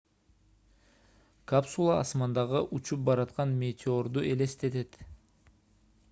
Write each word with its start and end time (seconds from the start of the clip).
капсула 1.51 1.97
асмандагы 2.05 2.61
учуп 2.77 3.03
бараткан 3.09 3.53
метеорду 3.59 4.23
элестетет 4.31 4.97